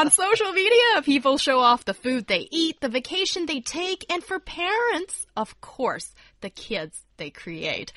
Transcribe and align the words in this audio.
On 0.00 0.10
social 0.10 0.52
media, 0.52 1.02
people 1.02 1.36
show 1.36 1.58
off 1.58 1.84
the 1.84 1.92
food 1.92 2.26
they 2.26 2.48
eat, 2.50 2.80
the 2.80 2.88
vacation 2.88 3.44
they 3.44 3.60
take, 3.60 4.10
and 4.10 4.24
for 4.24 4.40
parents, 4.40 5.26
of 5.36 5.60
course, 5.60 6.14
the 6.40 6.48
kids 6.48 7.04
they 7.18 7.28
create. 7.28 7.92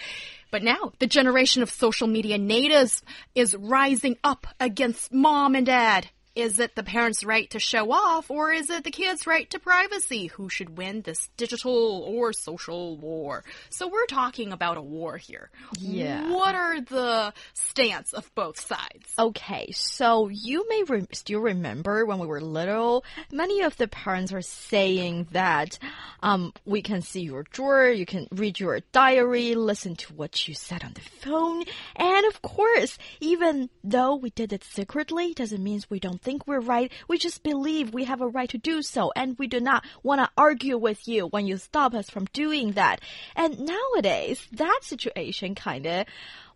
But 0.51 0.63
now, 0.63 0.91
the 0.99 1.07
generation 1.07 1.63
of 1.63 1.69
social 1.69 2.09
media 2.09 2.37
natives 2.37 3.03
is 3.35 3.55
rising 3.55 4.17
up 4.21 4.47
against 4.59 5.13
mom 5.13 5.55
and 5.55 5.65
dad. 5.65 6.09
Is 6.35 6.57
it 6.57 6.75
the 6.75 6.81
parents' 6.81 7.23
right 7.23 7.47
to 7.51 7.59
show 7.59 7.91
off, 7.91 8.31
or 8.31 8.51
is 8.51 8.71
it 8.71 8.83
the 8.83 8.89
kids' 8.89 9.27
right 9.27 9.47
to 9.51 9.59
privacy? 9.59 10.27
Who 10.27 10.49
should 10.49 10.77
win 10.77 11.01
this 11.01 11.29
digital 11.37 12.01
or 12.07 12.33
social 12.33 12.97
war? 12.97 13.43
So 13.69 13.87
we're 13.87 14.07
talking 14.07 14.51
about 14.51 14.77
a 14.77 14.81
war 14.81 15.17
here. 15.17 15.51
Yeah. 15.77 16.31
What 16.31 16.55
are 16.55 16.81
the 16.81 17.33
stance 17.53 18.13
of 18.13 18.33
both 18.33 18.59
sides? 18.59 19.13
Okay, 19.19 19.69
so 19.73 20.27
you 20.29 20.67
may 20.69 20.83
re 20.83 21.07
still 21.11 21.39
remember 21.39 22.03
when 22.03 22.17
we 22.17 22.25
were 22.25 22.41
little, 22.41 23.05
many 23.31 23.61
of 23.61 23.77
the 23.77 23.87
parents 23.87 24.31
were 24.31 24.41
saying 24.41 25.27
that 25.33 25.77
um, 26.23 26.51
we 26.65 26.81
can 26.81 27.03
see 27.03 27.21
your 27.21 27.43
drawer, 27.43 27.89
you 27.89 28.07
can 28.07 28.27
read 28.31 28.59
your 28.59 28.79
diary, 28.91 29.53
listen 29.53 29.95
to 29.97 30.13
what 30.13 30.47
you 30.47 30.55
said 30.55 30.83
on 30.83 30.93
the 30.93 31.01
phone, 31.01 31.63
and 31.95 32.25
of 32.25 32.41
course, 32.41 32.97
even 33.19 33.69
though 33.83 34.15
we 34.15 34.31
did 34.31 34.51
it 34.51 34.63
secretly, 34.63 35.35
doesn't 35.35 35.63
mean 35.63 35.73
we 35.89 35.99
don't 35.99 36.22
think 36.23 36.47
we're 36.47 36.59
right. 36.59 36.91
We 37.07 37.17
just 37.17 37.43
believe 37.43 37.93
we 37.93 38.05
have 38.05 38.21
a 38.21 38.27
right 38.27 38.49
to 38.49 38.57
do 38.57 38.81
so, 38.81 39.11
and 39.15 39.37
we 39.37 39.47
do 39.47 39.59
not 39.59 39.85
want 40.01 40.21
to 40.21 40.29
argue 40.37 40.77
with 40.77 41.07
you 41.07 41.27
when 41.27 41.45
you 41.45 41.57
stop 41.57 41.93
us 41.93 42.09
from 42.09 42.25
doing 42.33 42.71
that. 42.73 43.01
And 43.35 43.59
nowadays, 43.59 44.47
that 44.53 44.79
situation 44.83 45.55
kind 45.55 45.85
of 45.85 46.05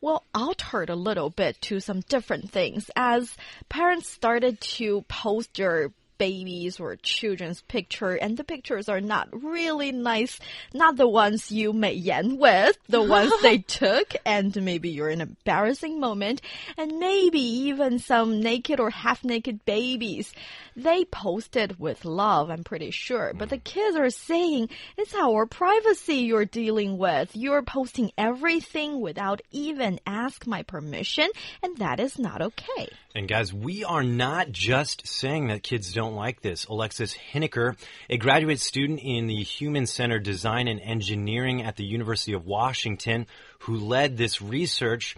well, 0.02 0.24
altered 0.34 0.90
a 0.90 0.96
little 0.96 1.30
bit 1.30 1.60
to 1.62 1.80
some 1.80 2.02
different 2.02 2.52
things 2.52 2.92
as 2.96 3.36
parents 3.68 4.08
started 4.10 4.62
to 4.62 5.02
post 5.08 5.56
their 5.56 5.92
babies 6.18 6.80
or 6.80 6.96
children's 6.98 7.62
picture 7.62 8.14
and 8.14 8.38
the 8.38 8.44
pictures 8.44 8.90
are 8.90 9.02
not 9.02 9.30
really 9.32 9.92
nice. 9.92 10.40
Not 10.74 10.98
the 10.98 11.08
ones 11.08 11.52
you 11.52 11.74
mei 11.74 11.94
yan 11.94 12.38
with 12.38 12.78
the 12.88 13.02
ones 13.02 13.34
they 13.42 13.60
took 13.60 14.16
and 14.26 14.56
maybe 14.64 14.90
you're 14.90 15.10
in 15.10 15.22
an 15.22 15.30
embarrassing 15.30 16.00
moment 16.00 16.42
and 16.78 17.00
maybe 17.00 17.40
even 17.40 18.00
some 18.00 18.40
naked 18.40 18.80
or 18.80 18.90
half 18.90 19.24
naked 19.24 19.66
babies. 19.66 20.32
They 20.76 21.06
posted 21.06 21.80
with 21.80 22.06
love 22.06 22.50
i'm 22.50 22.64
pretty 22.64 22.92
sure. 22.92 23.34
But 23.36 23.50
the 23.50 23.58
hmm. 23.58 23.64
kids 23.64 23.98
are 23.98 24.10
saying 24.10 24.70
it's 24.98 25.14
our 25.16 25.46
privacy 25.46 26.18
you're 26.18 26.46
dealing 26.46 26.98
with. 26.98 27.36
You're 27.36 27.64
posting 27.64 28.12
everything 28.18 29.02
without 29.02 29.42
even 29.52 30.00
ask 30.06 30.46
my 30.48 30.64
permission 30.64 31.30
and 31.64 31.78
that 31.78 32.00
is 32.00 32.20
not 32.20 32.42
okay 32.42 32.90
and 33.18 33.28
guys, 33.28 33.52
we 33.52 33.84
are 33.84 34.04
not 34.04 34.52
just 34.52 35.08
saying 35.08 35.48
that 35.48 35.64
kids 35.64 35.92
don't 35.92 36.14
like 36.14 36.42
this. 36.42 36.66
Alexis 36.66 37.18
Hiniker, 37.34 37.76
a 38.12 38.18
graduate 38.18 38.60
student 38.60 39.00
in 39.02 39.26
the 39.26 39.42
Human 39.42 39.88
Centered 39.88 40.22
Design 40.22 40.68
and 40.68 40.80
Engineering 40.80 41.64
at 41.64 41.78
the 41.78 41.84
University 41.84 42.34
of 42.34 42.46
Washington, 42.46 43.26
who 43.62 43.78
led 43.78 44.18
this 44.18 44.40
research, 44.40 45.16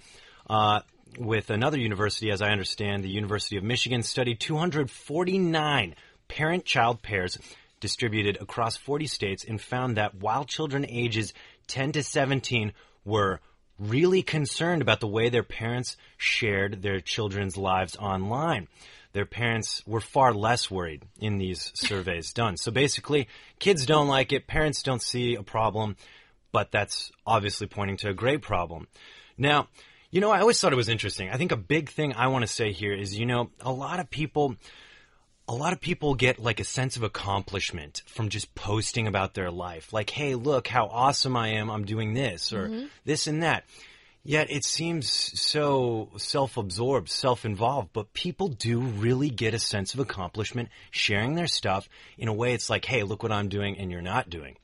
uh, 0.49 0.79
with 1.17 1.49
another 1.49 1.77
university, 1.77 2.31
as 2.31 2.41
I 2.41 2.51
understand, 2.51 3.03
the 3.03 3.09
University 3.09 3.57
of 3.57 3.63
Michigan, 3.65 4.01
studied 4.01 4.39
249 4.39 5.95
parent 6.29 6.63
child 6.63 7.01
pairs 7.01 7.37
distributed 7.81 8.37
across 8.39 8.77
40 8.77 9.07
states 9.07 9.43
and 9.43 9.59
found 9.59 9.97
that 9.97 10.15
while 10.15 10.45
children 10.45 10.85
ages 10.87 11.33
10 11.67 11.91
to 11.93 12.03
17 12.03 12.71
were 13.03 13.41
really 13.79 14.21
concerned 14.21 14.81
about 14.81 14.99
the 14.99 15.07
way 15.07 15.29
their 15.29 15.43
parents 15.43 15.97
shared 16.17 16.81
their 16.81 16.99
children's 16.99 17.57
lives 17.57 17.95
online. 17.97 18.67
Their 19.13 19.25
parents 19.25 19.81
were 19.87 20.01
far 20.01 20.33
less 20.33 20.69
worried 20.69 21.03
in 21.19 21.37
these 21.37 21.71
surveys 21.73 22.31
done. 22.33 22.57
So 22.57 22.71
basically, 22.71 23.27
kids 23.57 23.85
don't 23.85 24.07
like 24.07 24.31
it, 24.31 24.45
parents 24.45 24.83
don't 24.83 25.01
see 25.01 25.35
a 25.35 25.43
problem, 25.43 25.95
but 26.51 26.71
that's 26.71 27.11
obviously 27.25 27.67
pointing 27.67 27.97
to 27.97 28.09
a 28.09 28.13
great 28.13 28.41
problem. 28.41 28.87
Now, 29.37 29.67
you 30.11 30.21
know, 30.21 30.31
I 30.31 30.41
always 30.41 30.59
thought 30.59 30.73
it 30.73 30.77
was 30.77 30.89
interesting. 30.89 31.29
I 31.29 31.37
think 31.37 31.51
a 31.51 31.57
big 31.57 31.89
thing 31.89 32.13
I 32.13 32.27
want 32.27 32.43
to 32.43 32.47
say 32.47 32.71
here 32.71 32.93
is, 32.93 33.17
you 33.17 33.25
know, 33.25 33.49
a 33.61 33.71
lot 33.71 33.99
of 33.99 34.09
people 34.09 34.55
a 35.49 35.55
lot 35.55 35.73
of 35.73 35.81
people 35.81 36.13
get 36.13 36.37
like 36.37 36.59
a 36.59 36.63
sense 36.63 36.95
of 36.95 37.01
accomplishment 37.01 38.03
from 38.05 38.29
just 38.29 38.53
posting 38.53 39.07
about 39.07 39.33
their 39.33 39.49
life. 39.49 39.91
Like, 39.91 40.11
hey, 40.11 40.35
look 40.35 40.67
how 40.67 40.85
awesome 40.85 41.35
I 41.35 41.49
am. 41.53 41.71
I'm 41.71 41.85
doing 41.85 42.13
this 42.13 42.53
or 42.53 42.67
Mm-hmm. 42.67 42.85
this 43.03 43.25
and 43.25 43.41
that. 43.41 43.63
Yet 44.23 44.51
it 44.51 44.63
seems 44.63 45.09
so 45.11 46.09
self 46.17 46.55
absorbed, 46.55 47.09
self 47.09 47.45
involved, 47.45 47.89
but 47.93 48.13
people 48.13 48.49
do 48.49 48.79
really 48.79 49.31
get 49.31 49.55
a 49.55 49.59
sense 49.59 49.95
of 49.95 49.99
accomplishment 49.99 50.69
sharing 50.91 51.33
their 51.33 51.47
stuff 51.47 51.89
in 52.17 52.27
a 52.27 52.33
way 52.33 52.53
it's 52.53 52.69
like, 52.69 52.85
hey, 52.85 53.01
look 53.01 53.23
what 53.23 53.31
I'm 53.31 53.49
doing 53.49 53.79
and 53.79 53.89
you're 53.89 54.01
not 54.01 54.29
doing. 54.29 54.55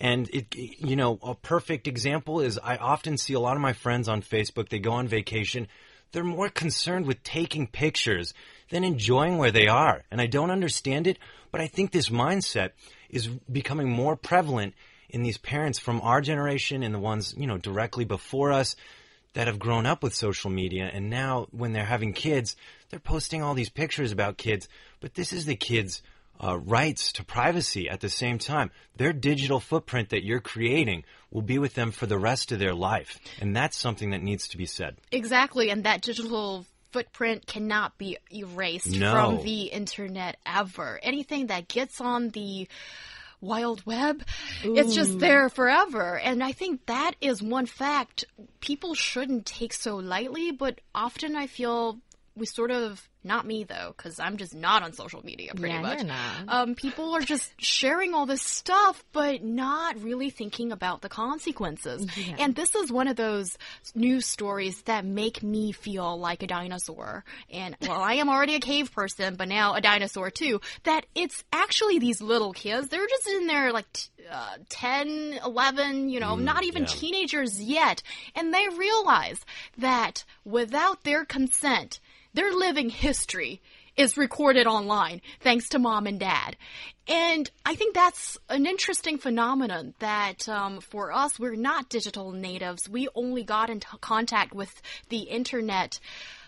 And 0.00 0.30
it, 0.30 0.54
you 0.54 0.96
know, 0.96 1.18
a 1.22 1.34
perfect 1.34 1.86
example 1.86 2.40
is 2.40 2.58
I 2.58 2.76
often 2.76 3.18
see 3.18 3.34
a 3.34 3.40
lot 3.40 3.56
of 3.56 3.60
my 3.62 3.74
friends 3.74 4.08
on 4.08 4.22
Facebook, 4.22 4.70
they 4.70 4.78
go 4.78 4.92
on 4.92 5.06
vacation, 5.06 5.68
they're 6.12 6.24
more 6.24 6.48
concerned 6.48 7.04
with 7.06 7.22
taking 7.22 7.66
pictures 7.66 8.32
than 8.70 8.84
enjoying 8.84 9.38
where 9.38 9.50
they 9.50 9.68
are. 9.68 10.02
And 10.10 10.20
I 10.20 10.26
don't 10.26 10.50
understand 10.50 11.06
it, 11.06 11.18
but 11.52 11.60
I 11.60 11.66
think 11.66 11.92
this 11.92 12.08
mindset 12.08 12.70
is 13.08 13.28
becoming 13.28 13.88
more 13.88 14.16
prevalent 14.16 14.74
in 15.08 15.22
these 15.22 15.38
parents 15.38 15.78
from 15.78 16.00
our 16.00 16.20
generation 16.20 16.82
and 16.82 16.94
the 16.94 16.98
ones, 16.98 17.34
you 17.36 17.46
know, 17.46 17.58
directly 17.58 18.04
before 18.04 18.52
us 18.52 18.76
that 19.34 19.46
have 19.46 19.58
grown 19.58 19.86
up 19.86 20.02
with 20.02 20.14
social 20.14 20.50
media. 20.50 20.90
And 20.92 21.10
now 21.10 21.48
when 21.50 21.72
they're 21.72 21.84
having 21.84 22.12
kids, 22.12 22.56
they're 22.88 22.98
posting 22.98 23.42
all 23.42 23.54
these 23.54 23.68
pictures 23.68 24.12
about 24.12 24.38
kids, 24.38 24.68
but 25.00 25.14
this 25.14 25.32
is 25.32 25.44
the 25.44 25.56
kids' 25.56 26.02
uh, 26.42 26.58
rights 26.58 27.12
to 27.12 27.24
privacy 27.24 27.88
at 27.88 28.00
the 28.00 28.08
same 28.08 28.38
time. 28.38 28.70
Their 28.96 29.12
digital 29.12 29.60
footprint 29.60 30.10
that 30.10 30.24
you're 30.24 30.40
creating 30.40 31.04
will 31.30 31.42
be 31.42 31.58
with 31.58 31.74
them 31.74 31.90
for 31.90 32.06
the 32.06 32.18
rest 32.18 32.50
of 32.50 32.58
their 32.58 32.74
life. 32.74 33.18
And 33.40 33.54
that's 33.54 33.76
something 33.76 34.10
that 34.10 34.22
needs 34.22 34.48
to 34.48 34.56
be 34.56 34.66
said. 34.66 34.96
Exactly, 35.12 35.70
and 35.70 35.84
that 35.84 36.02
digital 36.02 36.66
footprint 36.92 37.46
cannot 37.46 37.96
be 37.98 38.18
erased 38.32 38.90
No. 38.96 39.12
from 39.12 39.44
the 39.44 39.64
internet 39.64 40.36
ever. 40.44 40.98
Anything 41.02 41.46
that 41.48 41.68
gets 41.68 42.00
on 42.00 42.30
the 42.30 42.68
wild 43.40 43.84
web, 43.86 44.22
it's 44.62 44.94
just 44.94 45.18
there 45.18 45.48
forever. 45.48 46.18
And 46.18 46.42
I 46.44 46.52
think 46.52 46.86
that 46.86 47.12
is 47.20 47.42
one 47.42 47.66
fact 47.66 48.24
people 48.60 48.94
shouldn't 48.94 49.46
take 49.46 49.72
so 49.72 49.96
lightly, 49.96 50.50
but 50.50 50.80
often 50.94 51.36
I 51.36 51.46
feel 51.46 51.98
we 52.40 52.46
sort 52.46 52.70
of 52.70 53.06
not 53.22 53.46
me 53.46 53.64
though 53.64 53.92
because 53.94 54.18
i'm 54.18 54.38
just 54.38 54.54
not 54.54 54.82
on 54.82 54.94
social 54.94 55.22
media 55.24 55.52
pretty 55.54 55.74
Yeah, 55.74 55.82
much. 55.82 55.98
you're 55.98 56.06
not. 56.08 56.24
um, 56.48 56.74
people 56.74 57.14
are 57.14 57.20
just 57.20 57.52
sharing 57.58 58.14
all 58.14 58.24
this 58.26 58.40
stuff 58.42 59.04
but 59.12 59.44
not 59.44 60.02
really 60.02 60.30
thinking 60.30 60.72
about 60.72 61.02
the 61.02 61.08
consequences. 61.10 62.06
And 62.38 62.54
this 62.56 62.74
is 62.74 62.90
one 62.90 63.08
of 63.08 63.16
those 63.16 63.58
news 63.94 64.24
stories 64.26 64.80
that 64.82 65.04
make 65.04 65.42
me 65.42 65.72
feel 65.72 66.18
like 66.18 66.42
a 66.42 66.46
dinosaur. 66.46 67.24
And 67.50 67.76
well 67.82 68.00
i 68.00 68.14
am 68.14 68.28
already 68.30 68.54
a 68.54 68.60
cave 68.60 68.90
person 68.92 69.34
but 69.36 69.48
now 69.48 69.74
a 69.74 69.80
dinosaur 69.82 70.30
too 70.30 70.60
that 70.84 71.04
it's 71.14 71.44
actually 71.52 71.98
these 71.98 72.22
little 72.22 72.52
kids. 72.54 72.88
They're 72.88 73.06
just 73.06 73.28
in 73.28 73.46
their 73.46 73.70
like 73.72 73.92
t- 73.92 74.08
uh, 74.32 74.56
10 74.70 75.40
11 75.44 76.08
you 76.08 76.20
know 76.20 76.36
not 76.36 76.64
even 76.64 76.82
yeah. 76.82 76.88
teenagers 76.88 77.60
yet. 77.62 78.02
And 78.34 78.54
they 78.54 78.66
realize 78.78 79.38
that 79.78 80.24
without 80.44 81.04
their 81.04 81.26
consent 81.26 82.00
their 82.34 82.52
living 82.52 82.90
history 82.90 83.60
is 83.96 84.16
recorded 84.16 84.66
online 84.66 85.20
thanks 85.40 85.68
to 85.70 85.78
mom 85.78 86.06
and 86.06 86.20
dad. 86.20 86.56
And 87.08 87.50
I 87.66 87.74
think 87.74 87.94
that's 87.94 88.38
an 88.48 88.66
interesting 88.66 89.18
phenomenon 89.18 89.94
that 89.98 90.48
um, 90.48 90.80
for 90.80 91.12
us, 91.12 91.38
we're 91.38 91.56
not 91.56 91.88
digital 91.88 92.32
natives. 92.32 92.88
We 92.88 93.08
only 93.14 93.42
got 93.42 93.68
into 93.68 93.88
contact 94.00 94.54
with 94.54 94.80
the 95.08 95.22
internet 95.22 95.98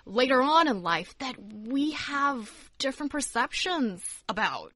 later 0.06 0.40
on 0.40 0.68
in 0.68 0.82
life 0.82 1.16
that 1.18 1.36
we 1.38 1.92
have 1.92 2.50
different 2.78 3.12
perceptions 3.12 4.02
about. 4.28 4.72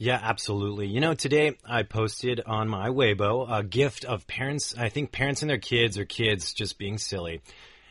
Yeah, 0.00 0.20
absolutely. 0.22 0.86
You 0.86 1.00
know, 1.00 1.14
today 1.14 1.58
I 1.64 1.82
posted 1.82 2.40
on 2.46 2.68
my 2.68 2.88
Weibo 2.88 3.46
a 3.50 3.64
gift 3.64 4.04
of 4.04 4.28
parents, 4.28 4.72
I 4.78 4.88
think 4.88 5.10
parents 5.10 5.42
and 5.42 5.50
their 5.50 5.58
kids 5.58 5.98
or 5.98 6.04
kids 6.04 6.52
just 6.52 6.78
being 6.78 6.98
silly. 6.98 7.42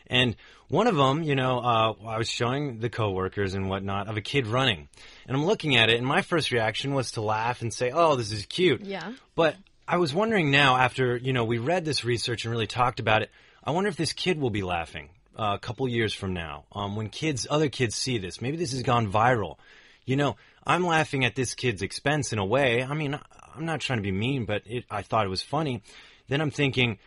And 0.08 0.36
one 0.68 0.86
of 0.86 0.96
them, 0.96 1.22
you 1.22 1.34
know, 1.34 1.58
uh, 1.58 1.94
I 2.06 2.18
was 2.18 2.30
showing 2.30 2.80
the 2.80 2.90
coworkers 2.90 3.54
and 3.54 3.68
whatnot 3.68 4.08
of 4.08 4.16
a 4.16 4.20
kid 4.20 4.46
running. 4.46 4.88
And 5.26 5.36
I'm 5.36 5.46
looking 5.46 5.76
at 5.76 5.88
it, 5.90 5.96
and 5.96 6.06
my 6.06 6.22
first 6.22 6.50
reaction 6.50 6.94
was 6.94 7.12
to 7.12 7.20
laugh 7.20 7.62
and 7.62 7.72
say, 7.72 7.90
oh, 7.90 8.16
this 8.16 8.32
is 8.32 8.46
cute. 8.46 8.82
Yeah. 8.82 9.12
But 9.34 9.56
I 9.86 9.96
was 9.96 10.12
wondering 10.12 10.50
now, 10.50 10.76
after 10.76 11.16
you 11.16 11.32
know 11.32 11.44
we 11.44 11.58
read 11.58 11.84
this 11.84 12.04
research 12.04 12.44
and 12.44 12.52
really 12.52 12.66
talked 12.66 13.00
about 13.00 13.22
it, 13.22 13.30
I 13.64 13.70
wonder 13.70 13.88
if 13.88 13.96
this 13.96 14.12
kid 14.12 14.38
will 14.38 14.50
be 14.50 14.62
laughing 14.62 15.08
uh, 15.38 15.52
a 15.54 15.58
couple 15.58 15.88
years 15.88 16.12
from 16.12 16.34
now 16.34 16.64
um, 16.72 16.96
when 16.96 17.08
kids, 17.08 17.46
other 17.48 17.68
kids 17.68 17.94
see 17.94 18.18
this. 18.18 18.40
Maybe 18.40 18.56
this 18.56 18.72
has 18.72 18.82
gone 18.82 19.10
viral. 19.10 19.56
You 20.04 20.16
know, 20.16 20.36
I'm 20.66 20.86
laughing 20.86 21.24
at 21.24 21.34
this 21.34 21.54
kid's 21.54 21.82
expense 21.82 22.32
in 22.32 22.38
a 22.38 22.44
way. 22.44 22.82
I 22.82 22.94
mean, 22.94 23.18
I'm 23.54 23.64
not 23.64 23.80
trying 23.80 23.98
to 23.98 24.02
be 24.02 24.12
mean, 24.12 24.44
but 24.44 24.62
it, 24.66 24.84
I 24.90 25.02
thought 25.02 25.24
it 25.24 25.30
was 25.30 25.42
funny. 25.42 25.82
Then 26.28 26.40
I'm 26.40 26.50
thinking. 26.50 26.98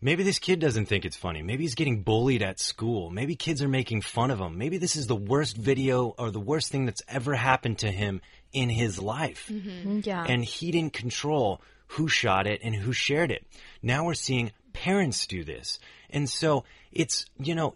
Maybe 0.00 0.22
this 0.22 0.38
kid 0.38 0.60
doesn't 0.60 0.86
think 0.86 1.04
it's 1.04 1.16
funny. 1.16 1.42
Maybe 1.42 1.64
he's 1.64 1.74
getting 1.74 2.02
bullied 2.02 2.42
at 2.42 2.60
school. 2.60 3.10
Maybe 3.10 3.34
kids 3.34 3.62
are 3.62 3.68
making 3.68 4.02
fun 4.02 4.30
of 4.30 4.38
him. 4.38 4.56
Maybe 4.56 4.78
this 4.78 4.94
is 4.94 5.08
the 5.08 5.16
worst 5.16 5.56
video 5.56 6.14
or 6.18 6.30
the 6.30 6.38
worst 6.38 6.70
thing 6.70 6.86
that's 6.86 7.02
ever 7.08 7.34
happened 7.34 7.78
to 7.78 7.90
him 7.90 8.20
in 8.52 8.68
his 8.68 9.00
life. 9.00 9.48
Mm-hmm. 9.52 9.68
Mm-hmm. 9.68 10.00
Yeah. 10.04 10.24
And 10.24 10.44
he 10.44 10.70
didn't 10.70 10.92
control 10.92 11.60
who 11.88 12.06
shot 12.06 12.46
it 12.46 12.60
and 12.62 12.74
who 12.74 12.92
shared 12.92 13.32
it. 13.32 13.44
Now 13.82 14.04
we're 14.04 14.14
seeing 14.14 14.52
parents 14.72 15.26
do 15.26 15.42
this. 15.42 15.80
And 16.10 16.28
so 16.28 16.64
it's, 16.92 17.26
you 17.38 17.56
know, 17.56 17.74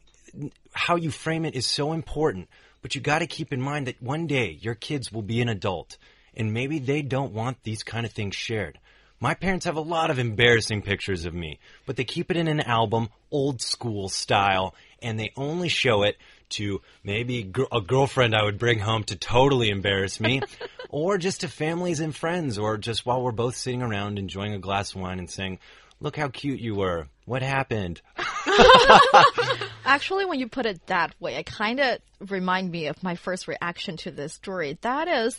how 0.72 0.96
you 0.96 1.10
frame 1.10 1.44
it 1.44 1.56
is 1.56 1.66
so 1.66 1.92
important. 1.92 2.48
But 2.82 2.94
you 2.94 3.00
got 3.00 3.18
to 3.18 3.26
keep 3.26 3.52
in 3.52 3.60
mind 3.60 3.88
that 3.88 4.00
one 4.00 4.26
day 4.26 4.58
your 4.60 4.74
kids 4.74 5.12
will 5.12 5.22
be 5.22 5.40
an 5.40 5.48
adult 5.48 5.98
and 6.34 6.52
maybe 6.52 6.78
they 6.78 7.02
don't 7.02 7.32
want 7.32 7.62
these 7.62 7.82
kind 7.82 8.06
of 8.06 8.12
things 8.12 8.34
shared. 8.34 8.78
My 9.22 9.34
parents 9.34 9.66
have 9.66 9.76
a 9.76 9.80
lot 9.80 10.10
of 10.10 10.18
embarrassing 10.18 10.82
pictures 10.82 11.26
of 11.26 11.32
me, 11.32 11.60
but 11.86 11.94
they 11.94 12.02
keep 12.02 12.32
it 12.32 12.36
in 12.36 12.48
an 12.48 12.58
album, 12.58 13.08
old 13.30 13.62
school 13.62 14.08
style, 14.08 14.74
and 15.00 15.16
they 15.16 15.30
only 15.36 15.68
show 15.68 16.02
it 16.02 16.16
to 16.48 16.82
maybe 17.04 17.44
gr- 17.44 17.70
a 17.70 17.80
girlfriend 17.80 18.34
I 18.34 18.42
would 18.42 18.58
bring 18.58 18.80
home 18.80 19.04
to 19.04 19.16
totally 19.16 19.70
embarrass 19.70 20.18
me, 20.18 20.42
or 20.88 21.18
just 21.18 21.42
to 21.42 21.48
families 21.48 22.00
and 22.00 22.12
friends, 22.12 22.58
or 22.58 22.76
just 22.76 23.06
while 23.06 23.22
we're 23.22 23.30
both 23.30 23.54
sitting 23.54 23.80
around 23.80 24.18
enjoying 24.18 24.54
a 24.54 24.58
glass 24.58 24.92
of 24.92 25.00
wine 25.00 25.20
and 25.20 25.30
saying, 25.30 25.60
Look 26.00 26.16
how 26.16 26.26
cute 26.26 26.58
you 26.58 26.74
were. 26.74 27.06
What 27.24 27.42
happened? 27.42 28.00
Actually, 29.84 30.24
when 30.24 30.40
you 30.40 30.48
put 30.48 30.66
it 30.66 30.84
that 30.88 31.14
way, 31.20 31.36
it 31.36 31.46
kind 31.46 31.78
of 31.78 31.98
remind 32.28 32.72
me 32.72 32.88
of 32.88 33.00
my 33.04 33.14
first 33.14 33.46
reaction 33.46 33.96
to 33.98 34.10
this 34.10 34.32
story. 34.32 34.78
That 34.80 35.06
is, 35.06 35.38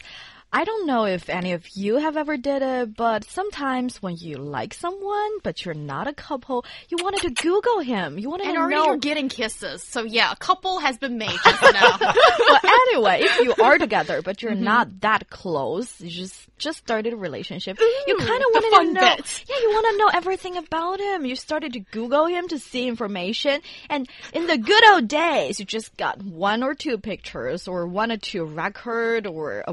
I 0.56 0.66
don't 0.66 0.86
know 0.86 1.06
if 1.06 1.30
any 1.30 1.54
of 1.54 1.68
you 1.76 1.98
have 1.98 2.16
ever 2.16 2.38
did 2.38 2.62
it, 2.62 2.96
but 2.96 3.24
sometimes 3.26 4.02
when 4.04 4.16
you 4.18 4.38
like 4.38 4.76
someone, 4.76 5.40
but 5.42 5.66
you're 5.66 5.74
not 5.74 6.08
a 6.08 6.14
couple, 6.14 6.64
you 6.90 6.98
wanted 7.02 7.22
to 7.22 7.32
Google 7.32 7.80
him. 7.80 8.20
You 8.20 8.30
wanted 8.30 8.46
And 8.46 8.56
to 8.56 8.62
already 8.62 8.76
know. 8.76 8.86
you're 8.86 8.98
getting 8.98 9.30
kisses. 9.30 9.82
So 9.84 10.04
yeah, 10.04 10.32
a 10.32 10.36
couple 10.36 10.78
has 10.78 11.00
been 11.00 11.18
made 11.18 11.32
just 11.44 11.62
now. 11.74 11.98
well, 12.00 12.60
anyway, 12.64 13.22
if 13.24 13.40
you 13.40 13.56
are 13.64 13.80
together, 13.80 14.22
but 14.22 14.42
you're 14.44 14.52
Mm-hmm. 14.54 14.64
not 14.64 15.02
that 15.02 15.30
close, 15.32 16.00
you 16.00 16.12
just 16.12 16.48
just 16.60 16.78
started 16.78 17.12
a 17.14 17.18
relationship, 17.18 17.78
you 18.08 18.16
kind 18.18 18.30
of 18.42 18.48
wanted 18.54 18.88
to 18.88 18.94
know. 18.94 19.16
bit. 19.18 19.44
Yeah, 19.50 19.56
you 19.60 19.70
want 19.72 19.88
to 19.92 19.98
know 19.98 20.10
everything 20.14 20.56
about 20.58 21.00
him. 21.00 21.26
You 21.26 21.36
started 21.36 21.74
to 21.74 21.80
Google 21.80 22.28
him 22.28 22.48
to 22.50 22.60
see 22.60 22.88
information, 22.88 23.60
and 23.90 24.08
in 24.34 24.46
the 24.48 24.58
good 24.60 24.86
old 24.94 25.08
days, 25.08 25.60
you 25.60 25.66
just 25.66 25.98
got 25.98 26.22
one 26.24 26.62
or 26.64 26.74
two 26.76 27.00
pictures, 27.00 27.68
or 27.68 27.88
one 27.88 28.12
or 28.12 28.18
two 28.18 28.46
record, 28.46 29.26
or 29.28 29.64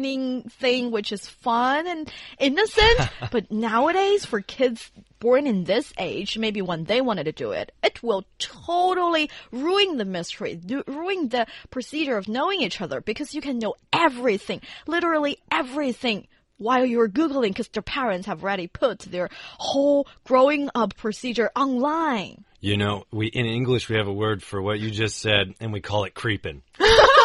award-winning 0.00 0.42
thing, 0.50 0.90
which 0.90 1.12
is 1.12 1.28
fun 1.28 1.86
and 1.86 2.12
innocent. 2.38 3.00
but 3.30 3.50
nowadays, 3.50 4.24
for 4.24 4.40
kids 4.40 4.90
born 5.18 5.46
in 5.46 5.64
this 5.64 5.92
age, 5.98 6.38
maybe 6.38 6.62
when 6.62 6.84
they 6.84 7.00
wanted 7.00 7.24
to 7.24 7.32
do 7.32 7.52
it, 7.52 7.72
it 7.82 8.02
will 8.02 8.24
totally 8.38 9.30
ruin 9.52 9.96
the 9.96 10.04
mystery, 10.04 10.60
ruin 10.86 11.28
the 11.28 11.46
procedure 11.70 12.16
of 12.16 12.28
knowing 12.28 12.62
each 12.62 12.80
other 12.80 13.00
because 13.00 13.34
you 13.34 13.40
can 13.40 13.58
know 13.58 13.74
everything, 13.92 14.60
literally 14.86 15.38
everything. 15.50 16.26
While 16.58 16.84
you're 16.84 17.08
Googling, 17.08 17.48
because 17.48 17.68
their 17.68 17.82
parents 17.82 18.26
have 18.26 18.42
already 18.42 18.66
put 18.66 18.98
their 18.98 19.30
whole 19.56 20.06
growing 20.24 20.68
up 20.74 20.94
procedure 20.94 21.50
online. 21.56 22.44
You 22.60 22.76
know, 22.76 23.04
we 23.10 23.28
in 23.28 23.46
English 23.46 23.88
we 23.88 23.96
have 23.96 24.08
a 24.08 24.12
word 24.12 24.42
for 24.42 24.60
what 24.60 24.78
you 24.78 24.90
just 24.90 25.20
said, 25.20 25.54
and 25.58 25.72
we 25.72 25.80
call 25.80 26.04
it 26.04 26.12
creeping. 26.12 26.60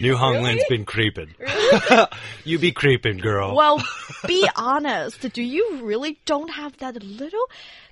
New 0.00 0.16
Hong 0.16 0.42
Lin's 0.42 0.62
been 0.68 0.84
creeping. 0.84 1.34
you 2.44 2.58
be 2.58 2.72
creeping, 2.72 3.18
girl. 3.18 3.54
Well, 3.54 3.82
be 4.26 4.48
honest. 4.56 5.20
Do 5.32 5.42
you 5.42 5.80
really 5.82 6.18
don't 6.24 6.48
have 6.50 6.76
that 6.78 7.02
little 7.02 7.50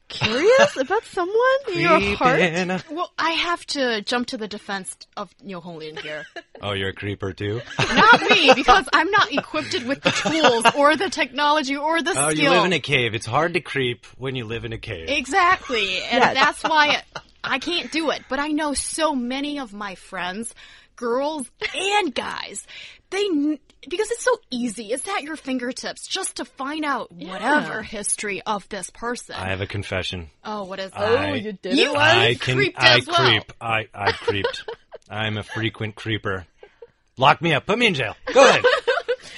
curious 0.08 0.76
about 0.76 1.03
someone 1.05 1.37
in 1.73 1.81
your 1.81 2.00
heart? 2.17 2.85
Well, 2.91 3.11
I 3.19 3.31
have 3.32 3.67
to 3.67 4.03
jump 4.03 4.29
to 4.29 4.37
the 4.37 4.47
defense 4.47 4.97
of 5.17 5.35
Yo 5.43 5.61
Hong 5.61 5.79
Lin 5.79 5.97
here. 5.97 6.25
Oh, 6.62 6.73
you're 6.73 6.91
a 6.91 6.94
creeper 6.94 7.32
too. 7.32 7.61
not 7.79 8.20
me, 8.31 8.53
because 8.55 8.88
I'm 8.93 9.11
not 9.11 9.32
equipped 9.32 9.82
with 9.85 10.03
the 10.03 10.11
tools 10.11 10.64
or 10.76 10.94
the 10.97 11.11
technology 11.11 11.76
or 11.76 12.03
the 12.03 12.11
Oh, 12.17 12.31
skill. 12.31 12.44
you 12.44 12.50
live 12.50 12.64
in 12.67 12.73
a 12.73 12.79
cave. 12.79 13.14
It's 13.14 13.26
hard 13.26 13.55
to 13.55 13.61
creep 13.61 14.06
when 14.17 14.37
you 14.37 14.44
live 14.44 14.64
in 14.64 14.73
a 14.73 14.79
cave. 14.79 15.08
Exactly. 15.08 15.97
And 16.05 16.23
Yes. 16.23 16.35
that's 16.35 16.62
why 16.62 17.03
I 17.43 17.58
can't 17.58 17.91
do 17.91 18.11
it. 18.11 18.23
But 18.29 18.38
I 18.38 18.49
know 18.49 18.75
so 18.75 19.14
many 19.14 19.58
of 19.58 19.73
my 19.73 19.97
friends, 19.97 20.55
girls 20.96 21.50
and 21.75 22.14
guys, 22.14 22.66
they, 23.10 23.28
because 23.88 24.10
it's 24.10 24.22
so 24.25 24.37
easy, 24.50 24.93
it's 24.93 25.06
at 25.08 25.22
your 25.22 25.37
fingertips 25.37 26.06
just 26.08 26.37
to 26.37 26.44
find 26.44 26.84
out 26.84 27.12
whatever 27.12 27.82
history 27.82 28.43
of 28.44 28.69
this 28.69 28.90
person. 28.90 29.37
I 29.37 29.50
have 29.50 29.60
a 29.60 29.66
confession. 29.66 30.31
oh, 30.44 30.64
what 30.64 30.81
is 30.81 30.90
Oh, 30.96 31.34
you 31.34 31.52
did 31.52 31.76
You 31.78 31.93
it? 31.93 31.96
I 31.96 32.34
can. 32.34 32.56
creeped 32.56 32.81
I 32.81 32.96
as 32.98 33.06
well. 33.06 33.16
creep. 33.16 33.52
I 33.60 33.88
I 33.94 34.12
creeped. 34.12 34.64
I'm 35.08 35.37
a 35.37 35.43
frequent 35.44 35.94
creeper. 35.94 36.46
Lock 37.19 37.40
me 37.40 37.54
up. 37.54 37.64
Put 37.66 37.78
me 37.78 37.87
in 37.87 37.94
jail. 37.94 38.14
Go 38.32 38.46
ahead. 38.48 38.64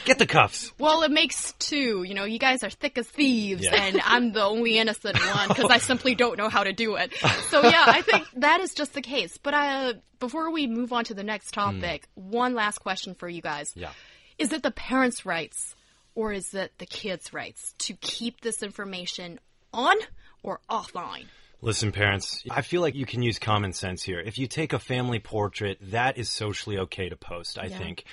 Get 0.09 0.19
the 0.19 0.27
cuffs. 0.27 0.73
Well, 0.79 1.03
it 1.03 1.11
makes 1.11 1.53
two. 1.59 2.03
You 2.03 2.15
know, 2.15 2.25
you 2.25 2.39
guys 2.39 2.65
are 2.65 2.71
thick 2.71 2.99
as 2.99 3.07
thieves, 3.07 3.63
Yeah. 3.65 3.75
and 3.83 4.01
I'm 4.05 4.33
the 4.33 4.43
only 4.43 4.79
innocent 4.79 5.17
one 5.35 5.49
because 5.49 5.71
I 5.71 5.79
simply 5.79 6.15
don't 6.15 6.37
know 6.39 6.49
how 6.49 6.65
to 6.65 6.73
do 6.73 6.97
it. 6.97 7.15
So 7.51 7.63
yeah, 7.63 7.85
I 7.87 8.03
think 8.03 8.27
that 8.37 8.61
is 8.61 8.75
just 8.75 8.95
the 8.95 9.03
case. 9.03 9.37
But 9.39 9.55
uh, 9.55 9.93
before 10.19 10.51
we 10.51 10.67
move 10.67 10.93
on 10.93 11.05
to 11.05 11.15
the 11.15 11.23
next 11.25 11.53
topic, 11.55 12.09
one 12.15 12.55
last 12.55 12.79
question 12.79 13.15
for 13.15 13.29
you 13.29 13.43
guys: 13.43 13.73
Yeah. 13.77 13.91
Is 14.39 14.53
it 14.53 14.63
the 14.63 14.71
parents' 14.71 15.25
rights 15.27 15.75
or 16.15 16.33
is 16.33 16.55
it 16.55 16.73
the 16.79 16.87
kids' 16.87 17.33
rights 17.33 17.75
to 17.79 17.95
keep 17.95 18.41
this 18.41 18.63
information 18.63 19.39
on 19.73 19.97
or 20.43 20.61
offline? 20.71 21.27
Listen, 21.61 21.91
parents, 21.91 22.45
I 22.51 22.63
feel 22.63 22.81
like 22.83 22.95
you 22.95 23.05
can 23.05 23.21
use 23.21 23.41
common 23.41 23.73
sense 23.73 24.03
here. 24.05 24.21
If 24.21 24.39
you 24.39 24.47
take 24.47 24.73
a 24.73 24.79
family 24.79 25.19
portrait, 25.19 25.79
that 25.91 26.17
is 26.17 26.31
socially 26.31 26.79
okay 26.79 27.09
to 27.09 27.17
post, 27.17 27.59
I 27.59 27.69
think. 27.69 28.05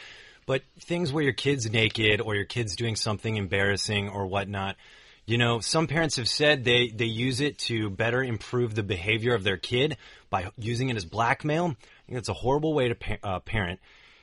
But 0.45 0.63
things 0.79 1.11
where 1.11 1.23
your 1.23 1.33
kid's 1.33 1.69
naked 1.69 2.21
or 2.21 2.35
your 2.35 2.45
kid's 2.45 2.75
doing 2.75 2.95
something 2.95 3.35
embarrassing 3.35 4.09
or 4.09 4.27
whatnot, 4.27 4.75
you 5.25 5.39
know, 5.39 5.59
some 5.59 5.87
parents 5.87 6.17
have 6.17 6.29
said 6.29 6.63
they, 6.63 6.89
they 6.89 7.05
use 7.05 7.41
it 7.41 7.57
to 7.59 7.89
better 7.89 8.23
improve 8.23 8.75
the 8.75 8.83
behavior 8.83 9.33
of 9.33 9.43
their 9.43 9.57
kid 9.57 9.97
by 10.29 10.51
using 10.57 10.89
it 10.89 10.97
as 10.97 11.05
blackmail. 11.05 11.65
I 11.65 12.05
think 12.05 12.15
that's 12.15 12.29
a 12.29 12.33
horrible 12.33 12.75
way 12.75 12.89
to 12.89 12.95
pa- 12.95 13.17
uh, 13.23 13.39
parent. 13.39 13.79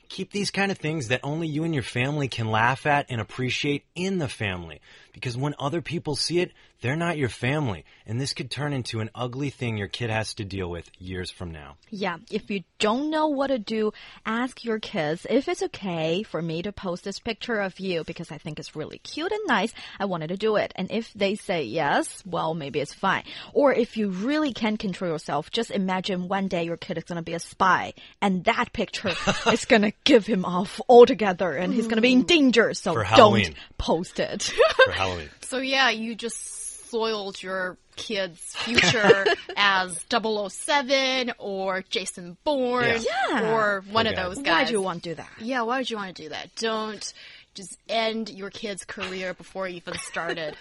Keep 0.07 0.31
these 0.31 0.51
kind 0.51 0.71
of 0.71 0.77
things 0.77 1.09
that 1.09 1.21
only 1.23 1.47
you 1.47 1.65
and 1.65 1.73
your 1.73 1.83
family 1.83 2.29
can 2.29 2.47
laugh 2.49 2.85
at 2.85 3.07
and 3.09 3.19
appreciate 3.19 3.83
in 3.95 4.17
the 4.17 4.29
family. 4.29 4.79
Because 5.11 5.35
when 5.35 5.55
other 5.59 5.81
people 5.81 6.15
see 6.15 6.39
it, 6.39 6.51
they're 6.83 6.97
not 6.97 7.17
your 7.17 7.29
family. 7.29 7.85
And 8.05 8.19
this 8.19 8.33
could 8.33 8.51
turn 8.51 8.73
into 8.73 8.99
an 8.99 9.09
ugly 9.15 9.49
thing 9.49 9.77
your 9.77 9.87
kid 9.87 10.09
has 10.09 10.33
to 10.33 10.43
deal 10.43 10.69
with 10.69 10.91
years 10.99 11.31
from 11.31 11.51
now. 11.51 11.77
Yeah, 11.89 12.17
if 12.29 12.51
you 12.51 12.65
don't 12.77 13.09
know 13.09 13.27
what 13.27 13.47
to 13.47 13.57
do, 13.57 13.93
ask 14.25 14.65
your 14.65 14.79
kids 14.79 15.25
if 15.29 15.47
it's 15.47 15.63
okay 15.63 16.23
for 16.23 16.41
me 16.41 16.61
to 16.63 16.73
post 16.73 17.05
this 17.05 17.19
picture 17.19 17.61
of 17.61 17.79
you 17.79 18.03
because 18.03 18.33
I 18.33 18.37
think 18.37 18.59
it's 18.59 18.75
really 18.75 18.97
cute 18.97 19.31
and 19.31 19.47
nice. 19.47 19.73
I 19.97 20.05
wanted 20.05 20.27
to 20.27 20.37
do 20.37 20.57
it. 20.57 20.73
And 20.75 20.91
if 20.91 21.13
they 21.13 21.35
say 21.35 21.63
yes, 21.63 22.21
well, 22.25 22.53
maybe 22.53 22.81
it's 22.81 22.93
fine. 22.93 23.23
Or 23.53 23.73
if 23.73 23.95
you 23.95 24.09
really 24.09 24.51
can't 24.51 24.77
control 24.77 25.09
yourself, 25.09 25.51
just 25.51 25.71
imagine 25.71 26.27
one 26.27 26.49
day 26.49 26.65
your 26.65 26.75
kid 26.75 26.97
is 26.97 27.05
going 27.05 27.15
to 27.15 27.21
be 27.21 27.33
a 27.33 27.39
spy 27.39 27.93
and 28.21 28.43
that 28.43 28.73
picture 28.73 29.13
is 29.53 29.63
going 29.63 29.83
to 29.83 29.93
give 30.03 30.25
him 30.25 30.43
off 30.43 30.81
altogether 30.89 31.53
and 31.53 31.73
he's 31.73 31.85
going 31.85 31.95
to 31.95 32.01
be 32.01 32.11
in 32.11 32.23
danger. 32.23 32.73
So 32.73 33.01
don't 33.15 33.53
post 33.77 34.19
it. 34.19 34.51
For 34.85 34.91
Halloween. 34.91 35.29
So 35.53 35.59
yeah, 35.59 35.91
you 35.91 36.15
just 36.15 36.63
soiled 36.93 37.41
your 37.41 37.75
kid's 37.95 38.39
future 38.55 39.25
as 39.57 40.05
007 40.11 41.33
or 41.39 41.81
Jason 41.89 42.37
Bourne 42.43 43.01
Yeah. 43.01 43.11
Yeah. 43.31 43.53
or 43.53 43.83
one 43.91 44.05
of 44.07 44.13
Poor 44.13 44.23
guy. 44.23 44.29
those 44.29 44.37
Why 44.37 44.43
guys. 44.43 44.67
do 44.67 44.73
you 44.73 44.81
want 44.81 45.01
to 45.03 45.09
do 45.09 45.15
that? 45.15 45.29
Yeah, 45.39 45.61
why 45.63 45.79
would 45.79 45.89
you 45.89 45.97
want 45.97 46.15
to 46.15 46.21
do 46.23 46.29
that? 46.29 46.55
Don't 46.55 47.13
just 47.55 47.77
end 47.89 48.29
your 48.29 48.49
kid's 48.51 48.83
career 48.85 49.33
before 49.33 49.67
it 49.67 49.73
even 49.75 49.95
started. 49.95 50.55